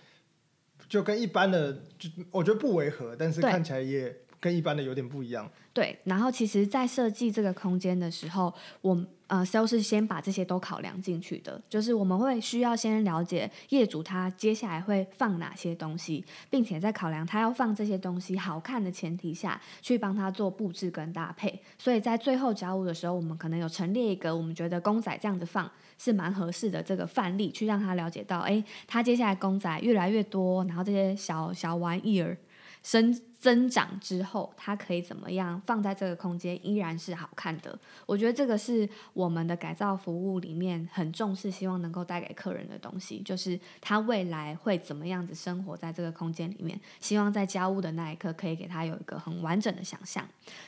[0.86, 5.50] 就跟一般的，就我觉得不违和，但是看起来也跟一般的有点不一样。
[5.72, 9.06] 对，然后其实，在设计这个空间的时候，我。
[9.30, 21.62] 呃都是先把这些都考量进去的，就是我们会需要先了解业主他接下来会放哪些东西，并且在考量他要放这些东西好看的前提下去帮他做布置跟搭配。
[21.78, 32.36] 所以在最后交屋的时候，我们可能有陈列一个我们觉得公仔这样子放是蛮合适的这个范例，去让他了解到，哎，他接下来公仔越来越多，然后这些小小玩意儿
[32.82, 33.16] 生。
[33.40, 37.76] 增长之后，它可以怎么样放在这个空间依然是好看的？
[38.04, 46.78] 我觉得这个是我们的改造服务里面很重视，希望能够带给客人的东西，就是他未来会怎么样子生活在这个空间里面。
[47.00, 50.22] 希望在交屋的那一刻，可以给他有一个很完整的想象。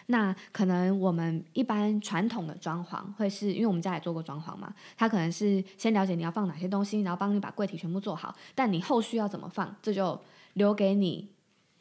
[0.06, 10.18] 那可能我们一般传统的装潢，会是因为我们家也做过装潢嘛，他可能是先了解你要放哪些东西，然后帮你把柜体全部做好，但你后续要怎么放，这就
[10.54, 11.28] 留给你。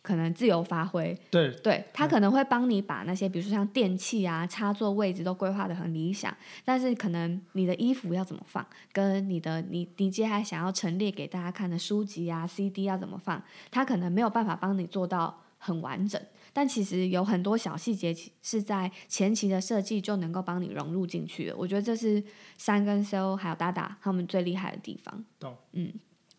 [0.02, 6.36] 可能自由发挥，对，对他可能会帮你把那些，比如说像电器啊、插座位置都规划的很理想，
[6.66, 16.20] 但是可能你的衣服要怎么放，跟你的你你接下来想要陈列给大家看的书籍啊、CD 要怎么放，他可能没有办法帮你做到很完整，
[16.52, 18.12] 但其实有很多小细节
[18.42, 21.56] 是在前期的设计就能够帮你融入进去的。
[21.56, 22.24] 我觉得这是
[22.58, 25.24] 三跟 SO 还有达达他们最厉害的地方。
[25.40, 25.94] 懂，嗯。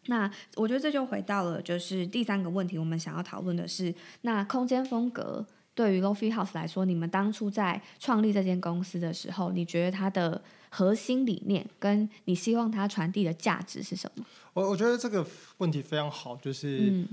[0.07, 14.25] 那我觉得这就回到了，就是第三个问题，我们想要讨论的是，那空间风格对于 Lofi House 来说，你们当初在创立这间公司的时候，你觉得它的核心理念跟你希望它传递的价值是什么？
[14.55, 15.25] 我我觉得这个
[15.59, 17.07] 问题非常好，就是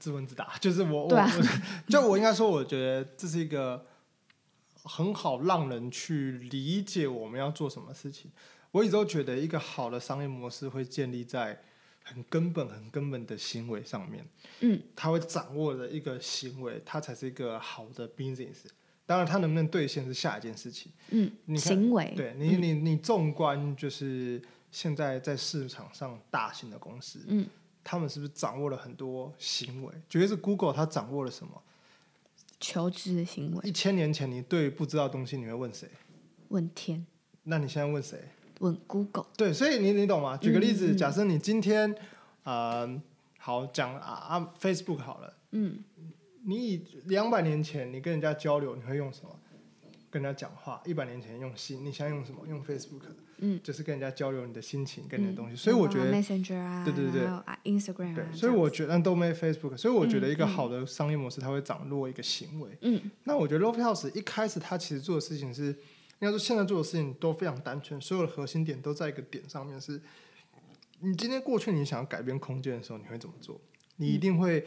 [0.00, 1.28] 自问自答，就是我我
[1.86, 3.86] 就我应该说，我觉得这是一个
[4.82, 8.28] 很好让人去理解我们要做什么事情。
[8.72, 11.62] 我一直都觉得，一个好的商业模式会建立在。
[12.04, 14.24] 很根本、很根本的行为上面，
[14.60, 18.66] 嗯，他会掌握的一个行为，它才是一个好的 business。
[19.06, 20.92] 当然，他能不能兑现是下一件事情。
[21.08, 24.40] 嗯，你行为，对你，你，你纵观就是
[24.70, 27.46] 现在在市场上大型的公司，嗯，
[27.82, 29.92] 他们是不是掌握了很多行为？
[30.08, 31.62] 绝对是 Google，它掌握了什么？
[32.60, 33.68] 求知的行为。
[33.68, 35.88] 一千年前，你对不知道东西，你会问谁？
[36.48, 37.06] 问天。
[37.42, 38.18] 那你现在问谁？
[38.60, 40.36] 问 Google 对，所以你你懂吗？
[40.36, 41.94] 举个例子，假设你今天
[42.44, 43.00] 呃，
[43.38, 45.78] 好讲啊啊，Facebook 好了，嗯，
[46.44, 49.30] 你两百年前你跟人家交流，你会用什么？
[50.10, 52.46] 跟人家讲话，一百年前用信，你想用什么？
[52.46, 53.02] 用 Facebook，
[53.38, 55.56] 嗯，就是跟人家交流你的心情跟你的东西。
[55.56, 57.26] 所以我觉得 Messenger 啊，对对对
[57.64, 62.70] ，Instagram，对，所以我觉得都没 Facebook，所以我觉得一个好的商业模式，它会掌握一个行为。
[62.82, 65.76] 嗯，那我觉得 Love House 一开始它其实做的事情是。
[66.20, 69.80] 应该说，现在做的事情都非常单纯，所有的核心点都在一个点上面。
[69.80, 70.00] 是，
[71.00, 73.60] 你今天过去你想要改变空间的时候，你会怎么做？
[73.96, 74.66] 你一定会，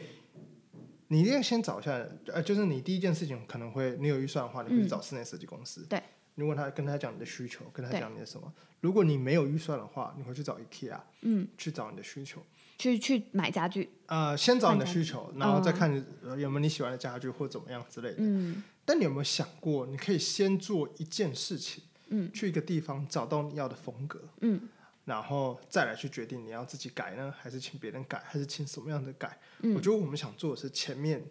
[1.08, 5.84] 你一定要先找一下，呃，就是你第一件事情可能会，你有预算的话，你会找室内设计公司。
[5.88, 6.02] 对，
[6.34, 8.52] 你问他跟他讲你的需求，跟他讲你的什么。
[8.80, 12.40] 如果你没有预算的话，你会去找 IKEA，嗯，去找你的需求。
[12.78, 15.90] 去去买家具，呃，先找你的需求，然后再看
[16.22, 18.18] 呃有没有你喜欢的家具或怎么样之类的。
[18.18, 22.32] 嗯但你有没有想过，你可以先做一件事情，嗯。
[22.32, 24.66] 去一个地方找到你要的风格，嗯。
[25.04, 29.38] 然后再来去决定你要自己改呢，还是请别人改，还是请什么样的改？
[29.60, 29.74] 嗯。
[29.74, 31.22] 我觉得我们想做的是前面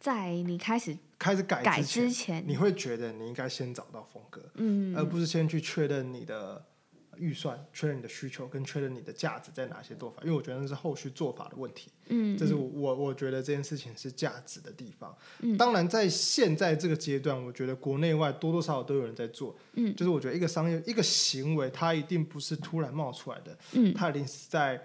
[0.00, 4.96] 在你开始开始改改之前，之前，你会觉得你应该先找到风格，嗯。
[4.96, 6.64] 而不是先去确认你的
[7.18, 11.90] 预算、确认你的需求跟确认你的价值在哪些做法，因为我觉得那是后续做法的问题。
[12.06, 15.16] 嗯，这是我我我觉得这件事情是价值的地方。
[15.40, 19.56] 嗯当然在现在这个阶段，我觉得国内外多多少少都有人在做。
[19.74, 24.80] 嗯就是我觉得一个商业一个行为，它一定不是突然冒出来的，嗯它一定是在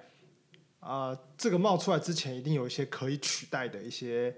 [0.79, 4.35] 啊、这个冒出来之前，一定有一些可以取代的一些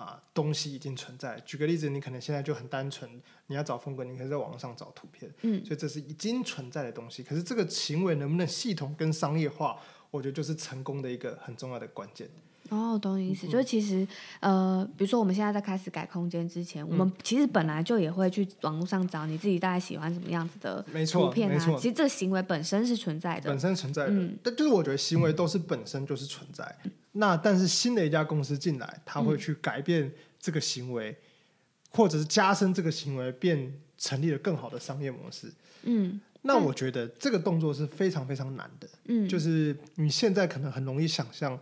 [0.00, 1.38] 啊、东西已经存在。
[1.40, 7.22] 举个例子，你可能现在就很单纯，你要找风格，你可以在网上找图片，嗯所以这是已经存在的东西。
[7.22, 9.78] 可是这个行为能不能系统跟商业化，
[10.10, 12.30] 我觉得就是成功的一个很重要的关键。
[12.70, 14.06] 哦，懂你意嗯思，就是其实
[14.40, 21.52] 呃，比如说我们现在在开始改空间之前，我嗯们其实本来就也会去网络上找你自己大概喜欢什么样子的没错图片啊。
[21.52, 26.76] 没错其实这个行为本身是存在的本，身存在的，嗯但就是我觉得行为都是本身就是存在。
[27.12, 31.16] 那但是新的一家公司进来，他会去改变这个行为，
[31.90, 35.52] 或者是加深这个行为，变成立了更好的商业模式。
[35.82, 41.58] 嗯那我觉得这个动作是非常非常难的，嗯，就是你现在可能很容易想象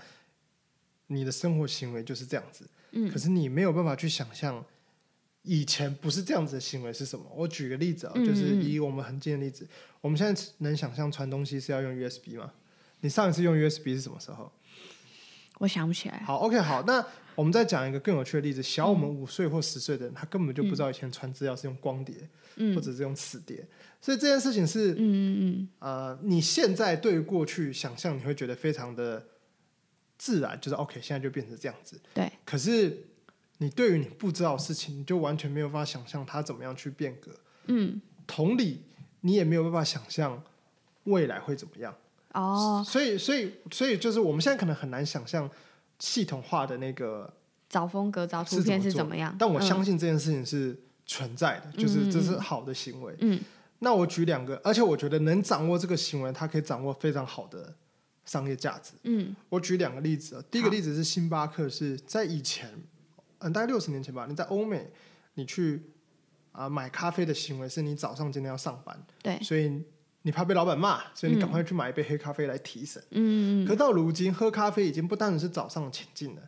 [1.09, 4.65] 你的生活行为就是这样子，嗯可是你没有办法去想象
[5.43, 7.25] 以前不是这样子的行为是什么。
[7.35, 9.67] 我举个例子啊，嗯就是以我们很近的例子，
[10.01, 12.53] 我们现在能想象传东西是要用 USB 吗？
[13.01, 14.51] 你上一次用 USB 是什么时候？
[15.59, 16.19] 我想不起来。
[16.21, 18.63] 好，OK，好，那我们再讲一个更有趣的例子。
[18.63, 22.15] 小我们五岁或十岁的人，他根本就不知道以前传资料是用光碟，
[22.57, 23.67] 嗯或者是用磁碟，
[24.01, 29.27] 所以这件事情是嗯嗯呃，你现在对于过去想象，你会觉得非常的
[30.19, 31.99] 自然，就是 OK，现在就变成这样子。
[32.13, 32.31] 对。
[32.45, 33.07] 可是
[33.59, 37.31] 你对于你不知道的事情，你就完全没有办法想象它怎么样去变革。
[37.67, 38.83] 嗯同理，
[39.23, 40.43] 你也没有办法想象
[41.05, 41.97] 未来会怎么样。
[42.33, 45.49] 嗯，哦，所以，所以，所以就是我们现在可能很难想象
[45.99, 47.33] 系统化的那个，
[47.71, 49.35] 找风格、找图是怎么片是怎么样？
[49.39, 53.15] 但我嗯相信这件事情是存在的，就是这是好的行为。
[53.21, 53.41] 嗯
[53.81, 57.73] 那我举两个，而且我觉得能掌握这个行为，他可以掌握非常好的
[58.29, 58.93] 商业价值。
[59.03, 62.71] 嗯我举两个例子啊，第一个例子是星巴克是在以前，
[63.39, 64.91] 嗯，大概六十年前吧，你在欧美，
[65.35, 65.83] 你去
[66.53, 69.83] 啊、买咖啡的行为是你早上今天要上班，对，所以
[70.23, 73.03] 你怕被老板骂，所以你赶快去买一杯黑咖啡来提神。
[73.11, 76.43] 嗯嗯可到如今，喝咖啡已经不单纯是早上的前进了，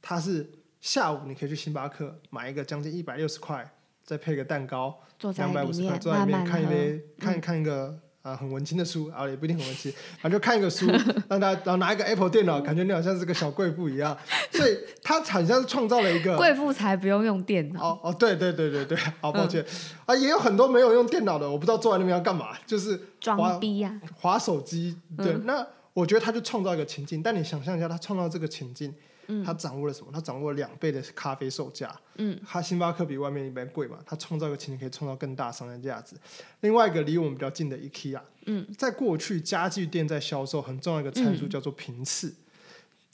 [0.00, 0.48] 它是
[0.80, 3.68] 下午你可以去星巴克买一个将近一百六十块，
[4.04, 5.00] 再配个蛋糕，
[5.36, 6.52] 两百五十块，坐在里面慢慢喝。
[6.52, 10.86] 看一杯，看看一个呃很文青的书，啊也不一定很文青，反正就看一个书，
[11.28, 14.16] 让他然后拿一个 Apple 电脑，感觉你好像是个小贵妇一样，
[14.50, 16.36] 所以他好像是创造了一个。
[16.36, 17.90] 贵妇才不用用电脑。
[17.90, 19.66] 哦哦，对对对对对，好抱歉、嗯
[20.06, 24.98] 啊，也有很多没有用电脑的，我不知道坐在那边要干嘛，就是装逼呀、划手机。
[25.16, 28.94] 对，嗯那我觉得他就创造一个情境，但你想象一下，他创造这个情境，
[29.28, 30.10] 嗯他掌握了什么？
[30.12, 31.94] 他掌握了两倍的咖啡售价。
[32.16, 36.16] 嗯，他星巴克比外面一般贵嘛，他创造一个情景可以创造更大商业价值。
[36.60, 42.34] 另外一个离我们比较近的 IKEA，嗯，在过去家具店在销售很重要一个参数叫做频次，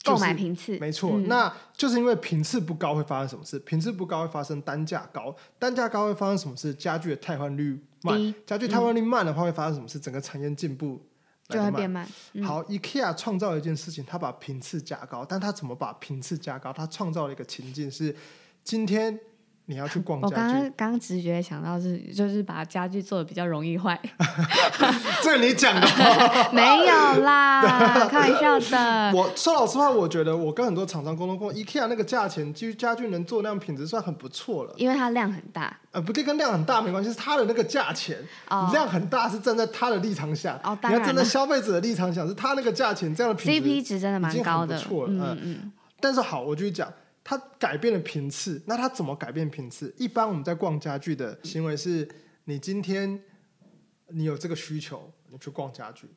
[0.03, 3.59] 购就是买频次没错，嗯那就是因为频次不高会发生什么事？
[3.59, 6.73] 频次不高会发生单价高，单价高会发生什么事？
[6.73, 9.99] 家具的汰换率慢，家具汰换率慢的话会发生什么事？
[9.99, 10.99] 整个产业进步来
[11.47, 11.61] 就。
[11.61, 12.07] 会变慢。
[12.33, 16.73] 嗯好，IKEA 创造了一件事情，他把频次加高，但他怎么把频次加高？
[16.73, 18.15] 他创造了一个情境是，
[18.63, 19.19] 今天
[19.67, 23.99] 你要去逛我刚家具，刚刚直觉想到是，就是把家具做的比较容易坏，
[25.23, 26.49] 这个你讲的哦。
[26.53, 29.11] 没有啦， 开玩笑的。
[29.15, 34.73] 我说老实话，我觉得我跟很多厂商沟通过，IKEA 那个价钱，其实家具能做那样品质算很不错了。
[34.77, 38.17] 因为它量很大呃，不对，跟量很大没关系，是它的那个价钱，
[38.49, 43.67] 哦量很大是站在他的立场想，哦你要站在消费者的立场想，是他那个价钱这样的品质。
[43.67, 44.75] ，CP 值真的蛮高的。
[44.75, 46.87] 了嗯嗯嗯但是好，我继续讲，
[47.27, 49.91] 它改变了频次，那它怎么改变频次？
[49.97, 52.07] 一般我们在逛家具的行为是，
[52.43, 53.19] 你今天
[54.09, 56.07] 你有这个需求，你去逛家具，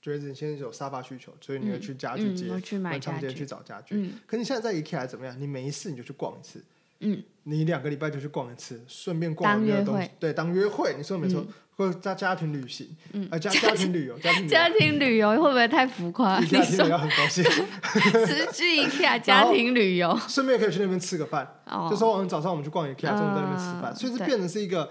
[0.00, 3.94] 觉得你现在有沙发需求，所以你会去家具街、嗯我去买文昌街去找家具。
[3.94, 5.38] 嗯可你现在在 IKEA 怎么样？
[5.38, 6.64] 你每一次你就去逛一次，
[7.00, 10.10] 嗯你两个礼拜就去逛一次，顺便逛当有没有东西？
[10.18, 11.46] 对，当约会，你说的没错，
[11.78, 16.40] 或者家家庭旅行，嗯呃，家 家庭旅游，家庭嗯，旅游家庭旅游会不会太浮夸？
[16.40, 21.48] 你，IKEA 听了说要很高兴，是去 IKEA 家庭旅游顺便可以去那边吃个饭。
[21.66, 24.90] 哦，就说我们早上我们去逛 IKEA，中午在那边吃饭，嗯所以这变成是一个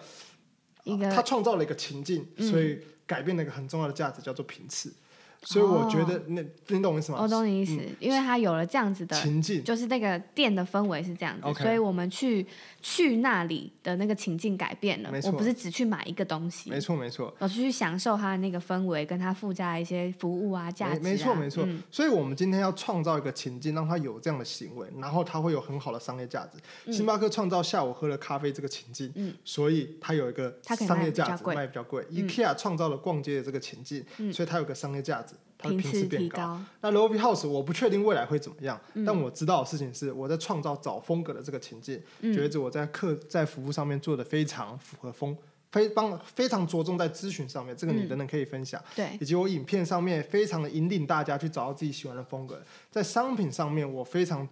[0.86, 4.94] 一个他创造了一个情境，嗯所以改变了一个很重要的价值，叫做频次。
[5.44, 7.20] 所以我觉得，那你懂我意思吗？
[7.20, 12.46] 哦我懂你意思，因为他有了这样子的情境，就是那个店的氛围是这样子所以我们去
[12.82, 15.22] 去那里的那个情境改变了没。
[15.22, 15.32] 错。
[15.32, 21.04] 我不是只去买一个东西，没错没错，我是去享受它的那个氛围，跟它附加的一些服务啊、价值、啊。
[21.04, 21.64] 没没错没错。
[21.66, 21.82] 嗯。
[21.92, 26.58] 所以我们今天要创造一个情境，让他有这样的行为，然后他会有很好的商业价值。
[26.86, 26.94] 嗯。
[26.94, 29.34] 星巴克创造下午喝了咖啡这个情境，嗯。
[29.46, 32.06] 所以它有一个商业价值，卖比较贵。
[32.10, 32.28] 嗯。
[32.28, 34.32] IKEA 创造了逛街的这个情境，嗯。
[34.34, 36.60] 所以它有个商业价值，它的频次变高。
[36.82, 45.36] 那 Lobby House 我不确定未来会怎么样，嗯但我知道的事情是我在创造找风格的这个情境，觉嗯得我在客在服务上面做的非常符合风，
[45.72, 54.48] 非帮非常着重在咨询上面，这个你嗯等等可以分享，对，以及我影片上面非常的引领大家去找到自己喜欢的风格，在商品上面我非常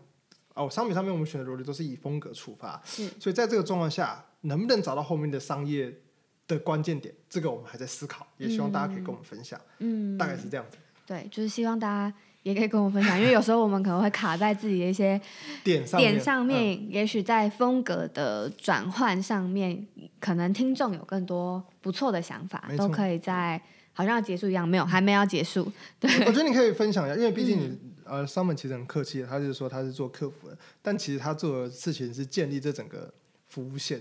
[0.55, 3.07] 哦，商品上面我们选的逻辑都是以风格出发，是。
[3.19, 5.93] 所以在这个状况下，能不能找到后面的商业
[6.47, 10.77] 的关键点，这个我们还在思考，也希望大家可以跟我们分享，嗯，大概是这样子。
[11.05, 12.13] 对，就是希望大家
[12.43, 15.19] 也可以跟我分享，因为有时候我们可能会卡在自己的一些
[15.63, 19.85] 点上面点上嗯面，也许在风格的转换上面，
[20.19, 23.61] 可能听众有更多不错的想法都可以在
[23.93, 25.71] 好像要结束一样，没有，还没有要结束。
[25.99, 33.11] 对我觉得你可以分享一下，因为毕竟你、嗯呃，商本其实很客气的，他就是说他是做客服的，但其实他做的事情是建立这整个
[33.47, 33.99] 服务线，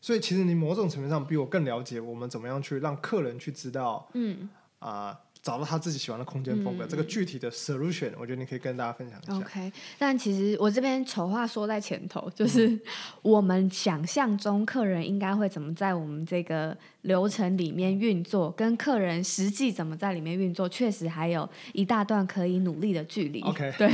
[0.00, 9.36] 所以其实你某种层面上比我更了解我们怎么样去让客人去知道嗯啊、找到他自己喜欢的空间风格，嗯这个具体的 solution，我觉得你可以跟大家分享一下。
[9.36, 9.70] ，OK。
[9.98, 12.80] 但其实我这边丑话说在前头，就是
[13.20, 23.40] 我们想象中客人应该会怎么在我们这个流程里面运作，跟客人实际怎么在里面运作，确实还有一大段可以努力的距离。
[23.42, 23.90] OK 对。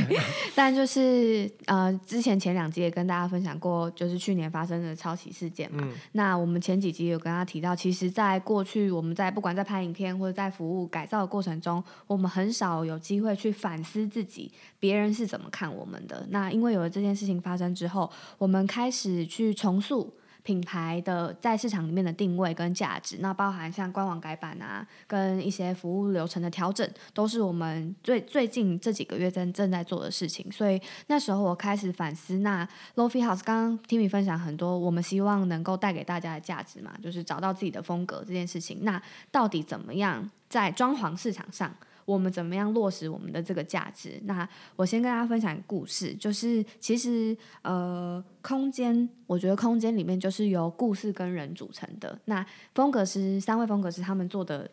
[0.55, 5.79] 但就是呃，之前前两集也跟大家分享过，就是去年发生的抄袭事件嘛。
[5.83, 16.25] 嗯，那我们前几集有跟他提到，其实，在过去我们在不管在拍影片或者在服务改造的过程中，我们很少有机会去反思自己，别人是怎么看我们的。
[16.29, 20.13] 那因为有了这件事情发生之后，我们开始去重塑。
[20.43, 30.51] 品牌的在市场里面的定位跟价值，那包含像官网改版啊，跟一些服务流程的调整，都是我们最最近这几个月正正在做的事情。
[30.51, 38.79] 所以那时候我开始反思，那 Lofi House 刚刚 Timmy 分享很多，我们希望能够带给大家的价值嘛，就是找到自己的风格这件事情。
[38.81, 39.01] 那
[39.31, 41.71] 到底怎么样在装潢市场上？
[42.05, 44.19] 我们怎么样落实我们的这个价值？
[44.25, 52.19] 那我先跟大家分享一个故事，就是其实呃，空间，我觉得空间里面就是由故事跟人组成的。
[52.25, 54.69] 那风格师三位风格师他们做的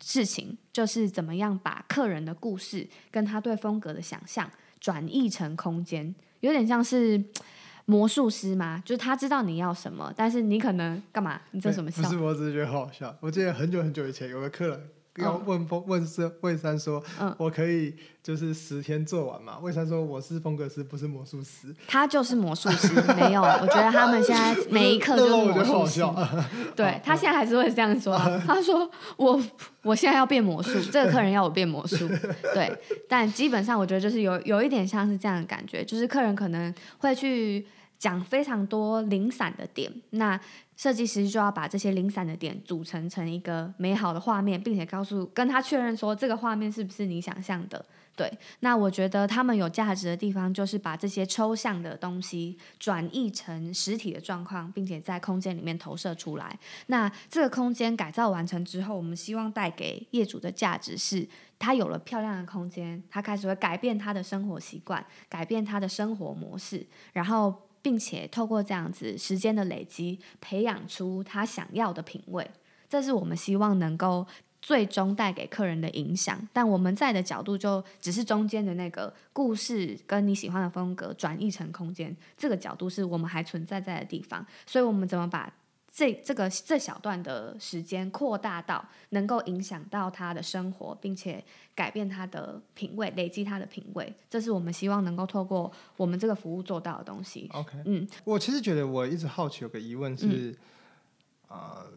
[0.00, 4.50] 事情，就是怎么样把客人的故事跟他对风格的想象
[4.80, 7.22] 转译成空间，有点像是。
[7.84, 11.42] 魔术师嘛，就是他知道你要什么，但是你可能干嘛？
[11.50, 12.00] 你做什么笑？
[12.04, 13.14] 不是，我只是觉得很好笑。
[13.18, 14.88] 我记得很久很久以前有个客人。
[15.18, 19.58] 要问风问是魏山说，嗯我可以就是十天做完嘛？
[19.60, 21.74] 魏山说我是风格师，不是魔术师。
[21.86, 23.42] 他就是魔术师，没有。
[23.42, 26.02] 我觉得他们现在 每一刻就是魔术师。
[26.74, 29.38] 对他现在还是会这样说啊，他说我
[29.82, 32.08] 我现在要变魔术，这个客人要我变魔术，
[32.54, 32.74] 对，
[33.08, 37.66] 但基本上我觉得就是有有一点像是这样的感觉，就是客人可能会去
[38.02, 40.38] 讲非常多零散的点，那
[40.76, 47.86] 设计师就要把这些零散的点组成成一个美好的画面，并且告诉跟他确认说这个画面是不是你想象的。
[48.16, 56.58] 对，那我觉得他们有价值的地方，就是把这些抽象的东西转译成实体的状况，并且在空间里面投射出来。
[56.88, 61.24] 那这个空间改造完成之后，我们希望带给业主的价值是，
[61.60, 72.48] 他有了漂亮的空间，他开始会改变他的生活习惯，改变他的生活模式，然后并且透过这样子时间的累积，培养出他想要的品味。
[72.88, 74.26] 这是我们希望能够
[74.60, 76.48] 最终带给客人的影响。
[76.52, 84.46] 但我们在的角度就只是中间的那个故事跟你喜欢的风格转译成空间，这个角度是我们还存在在的地方。
[84.66, 85.52] 所以我们怎么把
[85.94, 97.46] 这这个这小段的时间扩大到能够影响到他的生活，并且改变他的品味，累积他的品味，这是我们希望能够透过我们这个服务做到的东西。
[97.52, 100.56] OK，嗯，我其实觉得我一直好奇有个疑问是，
[101.48, 101.92] 呃，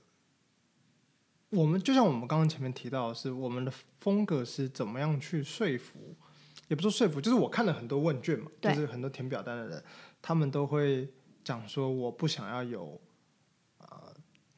[1.52, 6.14] 我们就像我们刚刚前面提到的是，我们的风格是怎么样去说服，
[6.68, 9.82] 也不说说服，就是我看了很多问卷嘛，就是很多填表单的人，
[10.22, 11.10] 他们都会
[11.46, 13.05] 讲说，我不想要有呃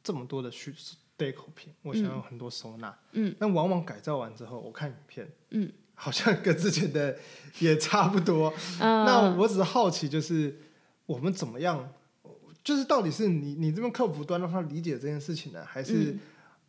[0.08, 0.72] 这么多的需
[1.18, 7.18] deco 品，我想要很多收纳，嗯，但往往改造完之后，我看影片，嗯，好像跟之前的
[7.58, 8.50] 也差不多，
[8.80, 9.04] 嗯。
[9.04, 10.58] 那我只是好奇，就是
[11.04, 11.92] 我们怎么样
[12.64, 16.20] 就是到底是你你这边客服端让他理解这件事情呢，还是嗯。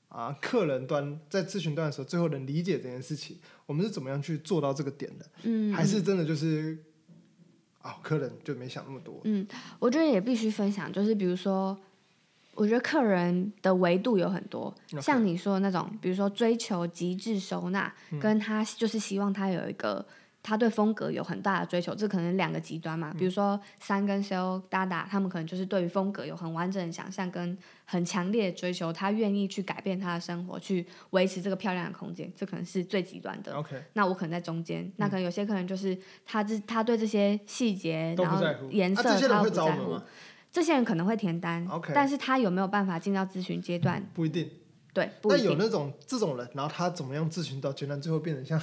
[0.10, 3.38] 啊、客人端在咨询端的时候最后能理解这件事情？
[3.66, 5.26] 我们是怎么样去做到这个点的？
[5.44, 6.78] 嗯，还是真的就是
[7.84, 9.22] 啊、客人就没想那么多？
[9.24, 11.80] 嗯我觉得也必须分享，就是比如说，
[12.60, 20.06] 我觉得客人的维度有很多像你说的那种，比如说追求极致收纳，嗯跟他就是希望他有一个
[20.44, 23.16] 他对风格有很大的追求，这可能两个极端嗯嘛。
[23.18, 33.54] 比如说三跟 Sale 达达，他们可能就是对于风格有很完整的想象跟很强烈的追求，他愿意去改变他的生活，去维持这个漂亮的空间，这可能是最极端的。
[33.54, 38.44] OK，那我可能在中间，那可能有些客人就是他这他对这些细节，然后。
[38.70, 40.00] 颜色、他都不在乎。
[40.52, 44.04] 这些人可能会填单 OK 但是他有没有办法进到咨询阶段？
[44.14, 44.50] 不一定。
[44.92, 45.38] 对，不那。
[45.38, 48.60] 有那种这种人，然后他怎么样咨询到阶段，最后变成像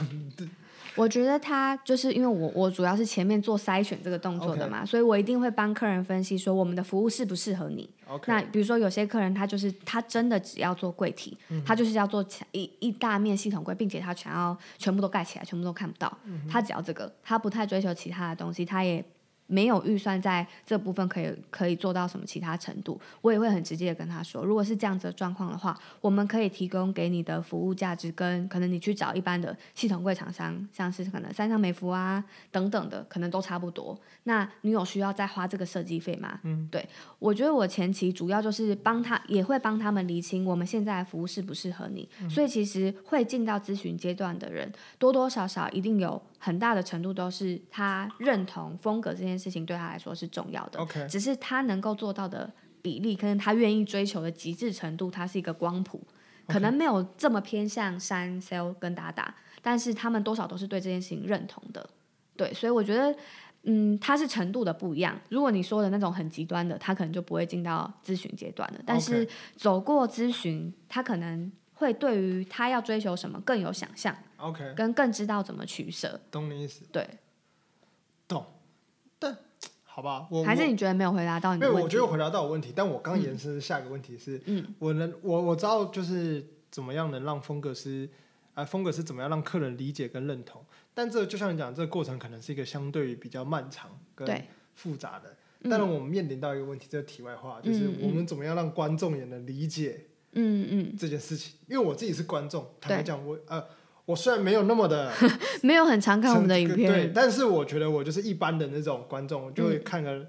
[0.97, 7.89] 我觉得他就是因为我我主要是前面做筛选这个动作的嘛所以我一定会帮客人分析说我们的服务适不适合你。
[8.09, 16.13] OK，那比如说有些客人他就是他真的只要做柜体，嗯他就是要做起一一大面系统柜，并且他想要全部都盖起来，全部都看不到。
[16.25, 19.05] 嗯他只要这个，他不太追求其他的东西，他也
[19.47, 23.01] 没有预算在这部分可以可以做到什么其他程度。
[23.21, 33.99] 我也会很直接的跟他说，如果是这样子的状况的话，我们可以提供给你的服务价值跟可能你去找一般的系统柜厂商，像是可能三上美孚啊等等的，可能都差不多。
[34.25, 36.41] 那你有需要再花这个设计费吗？
[36.43, 36.87] 嗯，对。
[37.19, 42.09] 我觉得我前期主要就是帮他，也会帮他们理清我们现在的服务适不适合你。
[42.29, 50.79] 所以其实会进到咨询阶段的人，多多少少一定有很大的程度都是他认同风格这件事情对他来说是重要的。
[50.81, 56.01] OK，只是他能够做到的比例，可能他愿意追求的极致程度，它是一个光谱，
[56.47, 61.89] 可能没有这么偏向山 sell 跟达达，但是他们多少都是对这件事情认同的。
[62.37, 63.17] 对，所以我觉得，
[63.63, 65.19] 嗯，他是程度的不一样。
[65.31, 68.81] 如果你说的那种很极端的，他可能就不会进到咨询阶段了。
[68.87, 69.27] 但是
[69.57, 76.21] 走过咨询，他可能会对于他要追求什么更有想象，OK，跟更知道怎么取舍。
[76.31, 76.85] 懂你意思。
[76.93, 77.09] 对，
[78.29, 78.56] 懂，但
[79.97, 81.85] 好吧，我还是你觉得没有回答到你没有，的问题？
[81.87, 88.07] 我觉得回答到我问题，但我刚延伸下一个问题是，嗯，我能我我知道就是怎么样能让风格师
[88.53, 94.29] 啊、风格师怎么样让客人理解跟认同，但这就像你讲，这个过程可能是一个相对于比较漫长跟
[94.75, 95.35] 复杂的。
[95.63, 95.71] 嗯。
[95.71, 101.55] 当然，我们面临到一个问题，这个题外话，就是我们怎么样让观众也能理解嗯嗯，这件事情。
[101.69, 103.65] 因为我自己是观众，坦白讲，我呃，
[104.07, 105.13] 我虽然没有那么的
[105.63, 110.27] 没有很常看我们的影片对，片，但是我觉得我就是一般的那种观众，就嗯会看个、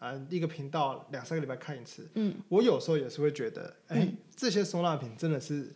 [0.00, 2.06] 呃一个频道两三个礼拜看一次。
[2.14, 4.06] 嗯，我有时候也是会觉得，哎、
[4.36, 5.72] 这些收纳品真的是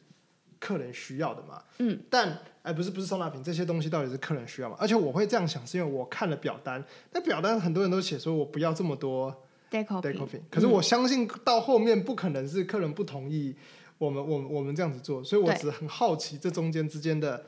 [0.59, 1.63] 客人需要的嘛？
[1.79, 4.77] 嗯，但哎、不是不是收纳品，这些东西到底是客人需要吗？
[4.81, 9.33] 而且我会这样想，是因为我看了表单，那表单很多人都写说我不要这么多
[9.71, 13.55] deco 品，可是我相信到后面不可能是客人不同意
[13.99, 17.45] 我们我们我们这样子做，所以我只是很好奇这中间之间的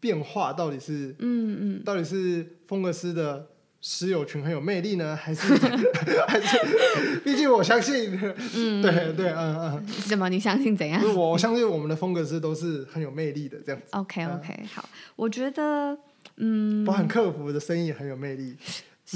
[0.00, 3.48] 变化到底是嗯嗯，到底是风格师的
[3.80, 5.54] 室友群很有魅力呢，还是
[6.26, 7.20] 还是？
[7.24, 8.18] 毕竟我相信，
[8.56, 10.28] 嗯，对对，嗯嗯，什么？
[10.28, 15.96] 你相信怎样我我相信我们的风格师都是很有魅力的，这样子，？OK OK，好，我觉得，
[16.36, 18.56] 嗯，包含客服的生意很有魅力。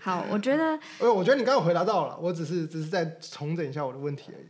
[0.00, 4.46] 好，我觉得呃，我觉得你刚刚有回答到了，我只是只是在重整一下我的问题而已。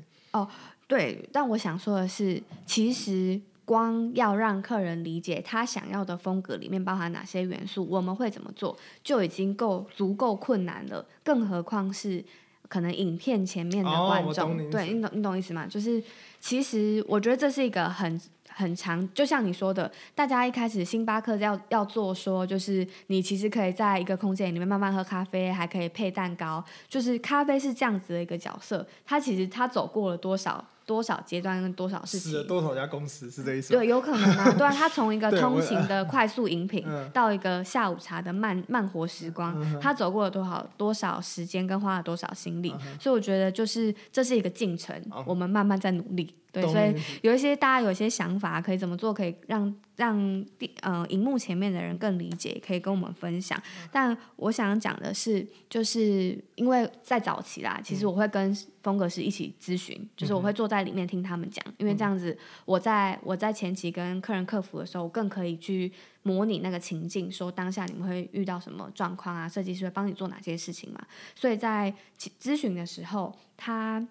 [0.86, 12.24] 对，但我想说的是，其实光要让客人理解他想要的风格里面包含哪些元素，我们会怎么做，就已经够足够困难了，更何况是。
[12.70, 15.66] 可能影片前面的哦观众，对你懂你懂意思吗？
[15.66, 16.02] 就是
[16.38, 18.20] 其实我觉得这是一个很
[18.58, 32.48] 很长，就像你说的，大家一开始星巴克要要做说，就是你其实可以在一个空间里面慢慢喝咖啡，还可以配蛋糕，就是咖啡是这样子的一个角色，它其实它走过了多少多少阶段跟多少事死了情。
[32.48, 33.72] 多少家公司是这意思？
[33.74, 46.34] 对，有可能啊，对啊，它从一 个通勤的 快速饮品嗯到一个下午茶的慢慢活时光，嗯它走过了多少多少时间跟花了多少心力，嗯所以我觉得就是这是一个进程，哦我们慢慢在努力。
[46.50, 53.60] 对，所以有一些大家有一些想法，可以怎么做，可以让让第呃荧幕前面的人更理解，可以跟我们分享。
[53.92, 65.92] 但我想讲的是，就是因为在早期啦，其实我会跟风格师一起咨询，就是我会坐在里面听他们讲，因为这样子我在我在前期跟客人客服的时候，我更可以去
[66.22, 71.00] 模拟那个情境，说当下你们会遇到什么状况啊，设计师会帮你做哪些事情嘛。
[71.34, 71.92] 所以在
[72.40, 74.06] 咨询的时候，他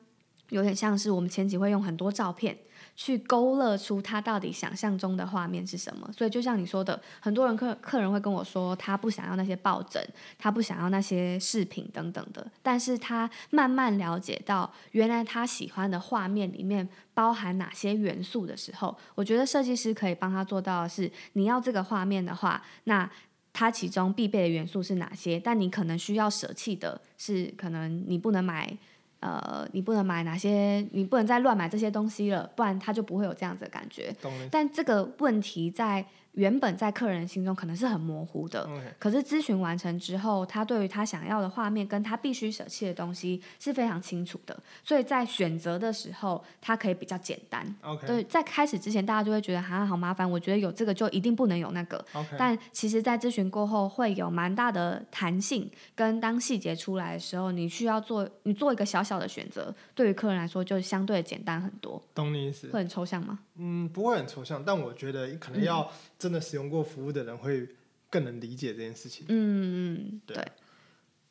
[0.50, 2.58] 有点像是我们前期会用很多照片
[2.96, 6.10] 去勾勒出他到底想象中的画面是什么。
[6.12, 10.02] 所以就像你说的，很多人客客人会跟我说，他不想要那些抱枕，
[10.38, 12.46] 他不想要那些饰品等等的。
[12.62, 23.10] 但是他慢慢了解到，原来他喜欢的画面里面包含哪些元素的时候，我觉得设计师可以帮他做到的是，你要这个画面的话，那。
[23.54, 25.40] 它其中必备的元素是哪些？
[25.40, 28.72] 但你可能需要舍弃的是，可能你不能买，
[29.20, 34.16] 呃，你不能买哪些，你不能再乱买这些东西了，不然他就不会有这样子的感觉。
[34.52, 36.06] 但这个问题在。
[36.38, 38.70] 原本在客人心中可能是很模糊的，
[39.00, 47.76] 可是咨询完成之后，他对于他想要的画面跟他必须舍弃的东西是非常清楚的，所以在选择的时候，他可以比较简单。
[48.06, 52.06] 对，在开始之前，大家就会觉得啊好麻烦，我觉得有这个就一定不能有那个。
[52.38, 62.00] 但其实，在咨询过后，会有蛮大的弹性，跟当细节出来的时候，你需要做你做一个小小的选择，对于客人来说就相对简单很多。
[62.14, 62.68] 懂你意思？
[62.68, 63.40] 会很抽象吗？
[63.60, 65.92] 嗯，不会很抽象，但我觉得可能要。
[66.20, 67.70] 真的使用过服务的人会
[68.10, 69.28] 更能理解这件事情。
[69.30, 70.36] 嗯嗯，对。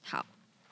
[0.02, 0.24] 好，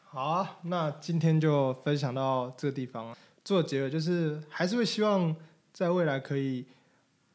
[0.05, 3.17] 好啊，那今天就分享到这个地方。
[3.45, 5.35] 做结尾就是，还是会希望
[5.73, 6.65] 在未来可以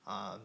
[0.05, 0.39] 啊，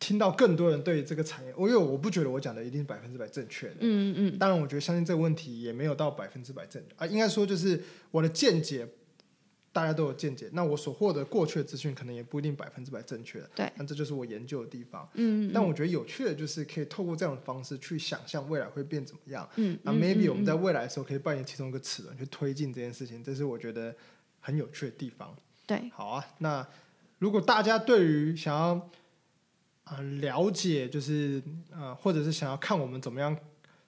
[0.00, 1.50] 听到更多人对这个产业。
[1.58, 3.74] 因为我不觉得我讲的一定是百分之百正确的。
[3.80, 4.38] 嗯嗯嗯。
[4.38, 8.88] 当然，我觉得相信这个问题也没有到百分之百正啊，应该说就是我的见解。
[9.76, 13.46] 大家都有见解，那我所获得过去的资讯可能也不一定百分之百正确。
[13.54, 15.06] 对，那这就是我研究的地方。
[15.12, 19.46] 嗯，但我觉得有趣的就是可以透过这样的方式去想象未来会变怎么样。
[19.56, 23.94] 嗯，那 maybe 我们在未来的时候可以扮演其中一个齿轮去推进这件事情，这是我觉得
[24.40, 25.36] 很有趣的地方。
[25.66, 26.26] 对，好啊。
[26.38, 26.66] 那
[27.18, 28.88] 如果大家对于想要
[29.84, 33.36] 啊了解，就是呃，或者是想要看我们怎么样。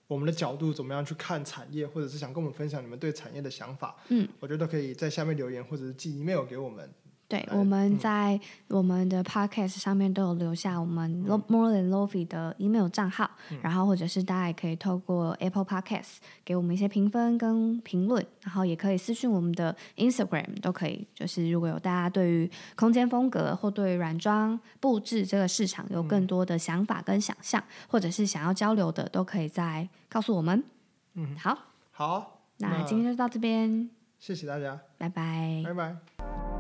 [0.08, 6.90] 我们的角度怎么样去看产业，或者是想跟我们分享你们对产业的想法，嗯，我觉得可以在下面留言，或者是寄 email 给我们。
[7.28, 11.10] 对，我们在我们的 podcast 上面都有留下我们
[11.46, 21.06] More Than Lofi 的 email 账号，然后或者是大家也可以透过 Apple Podcast 给我们一些评分跟评论，然后也可以私信我们的 Instagram 都可以。
[21.14, 30.64] 就是如果有大家对于空间风格或对软装布置这个市场有更多的想法跟想象，或者是想要交流的，都可以再告诉我们。
[31.12, 31.58] 嗯，好，
[31.90, 36.57] 好，那今天就到这边，谢谢大家，拜拜，拜拜。